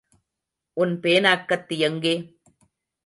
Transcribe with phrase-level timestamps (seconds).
[0.77, 2.15] உன் பேனாக்கத்தி எங்கே?